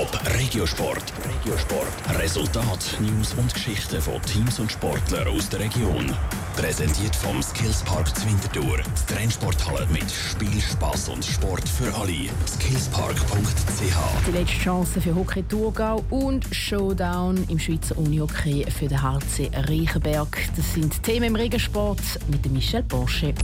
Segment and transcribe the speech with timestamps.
[0.00, 1.12] Top Regiosport.
[1.28, 2.18] Regiosport.
[2.18, 6.10] Resultat, News und Geschichten von Teams und Sportlern aus der Region.
[6.56, 8.78] Präsentiert vom Skillspark Zwintertour.
[8.78, 12.30] Die Trennsporthalle mit Spiel, Spass und Sport für alle.
[12.46, 14.26] Skillspark.ch.
[14.26, 20.38] Die letzte Chance für Hockey Thurgau und Showdown im Schweizer Unihockey für den HC Reichenberg.
[20.56, 23.34] Das sind Themen im Regensport mit Michel Porsche.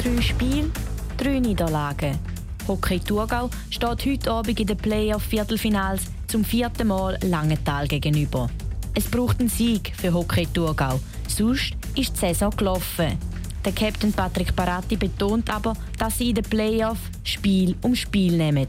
[0.00, 0.70] Drei Spiele,
[1.16, 2.37] drei Niederlagen.
[2.68, 8.50] Hockey Thurgau steht heute Abend in den Playoff-Viertelfinals zum vierten Mal Langenthal gegenüber.
[8.94, 13.16] Es braucht einen Sieg für Hockey Thurgau, sonst ist die Saison gelaufen.
[13.64, 18.68] Der Captain Patrick Baratti betont aber, dass sie in den Playoff Spiel um Spiel nehmen.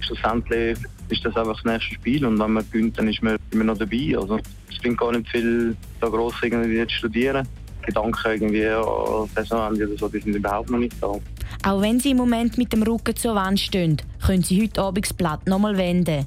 [0.00, 3.64] Schlussendlich ist das einfach das nächste Spiel und wenn man gewinnt, dann ist man immer
[3.64, 4.16] noch dabei.
[4.18, 7.46] Also es bringt gar nicht viel, da gross irgendwie zu studieren.
[7.82, 11.12] Gedanken irgendwie an oder so, die sind überhaupt noch nicht da.
[11.64, 15.04] Auch wenn sie im Moment mit dem Rücken zur Wand stehen, können sie heute Abend
[15.04, 16.26] das Blatt nochmal wenden.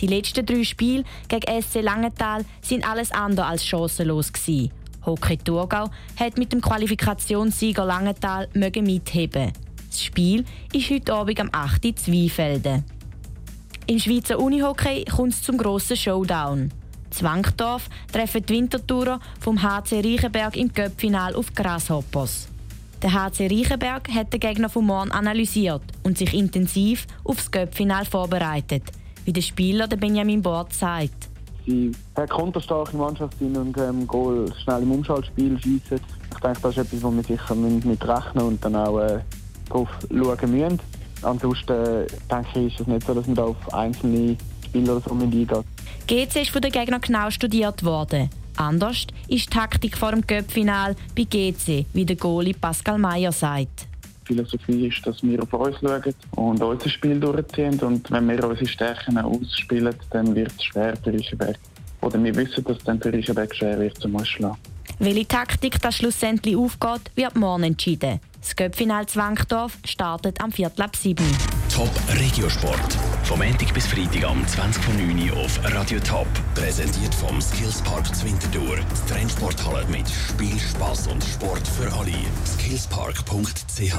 [0.00, 4.70] Die letzten drei Spiele gegen SC Langenthal sind alles andere als chancenlos gewesen.
[5.04, 9.52] Hockey Thurgau hat mit dem Qualifikationssieger Langenthal mitheben.
[9.88, 11.84] Das Spiel ist heute Abend am 8.
[11.84, 12.82] Uhr.
[13.86, 16.70] Im Schweizer Unihockey kommt es zum grossen Showdown.
[17.10, 22.48] Zwangdorf treffen die Wintertourer vom HC Reichenberg im Köpfinal auf Grasshoppers.
[23.02, 28.82] Der HC Reichenberg hat den Gegner von morgen analysiert und sich intensiv aufs Köpfinal vorbereitet,
[29.24, 31.28] wie der Spieler der Benjamin Bord sagt.
[31.64, 36.00] Sie hat konterstarke Mannschaft sind und ähm, Goal schnell im Umschaltspiel schießen.
[36.32, 39.20] Ich denke, das ist etwas, wo wir sicher mit rechnen und dann auch äh,
[39.68, 40.80] darauf schauen müssen.
[41.22, 45.08] Ansonsten äh, denke ich, ist es nicht so, dass man da auf einzelne Spieler oder
[45.08, 45.50] so eingeht.
[46.06, 48.30] GC ist von den Gegnern genau studiert worden.
[48.56, 53.86] Anders ist die Taktik vor dem Göppfinal bei GC, wie der Goalie Pascal Meyer sagt.
[54.22, 57.78] Die Philosophie ist, dass wir auf uns schauen und unser Spiel durchziehen.
[57.80, 61.56] Und wenn wir unsere Stärken ausspielen, dann wird es schwer für Rischenberg.
[62.00, 64.58] Oder wir wissen, dass es dann für Rischenberg schwer wird zum Ausschlagen.
[64.98, 68.18] Welche Taktik das schlussendlich aufgeht, wird morgen entschieden.
[68.40, 71.24] Das Göppfinal Zwangdorf startet am Viertel ab 7.
[71.78, 72.98] Top Regiosport.
[73.22, 76.26] Vom Montag bis Freitag am 20.09 Uhr auf Radio Top.
[76.56, 78.78] Präsentiert vom Skillspark Zwintertour.
[78.78, 82.10] Die Trennsporthalle mit Spiel, Spass und Sport für alle.
[82.44, 83.94] Skillspark.ch